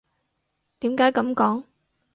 [0.79, 1.63] 點解噉講？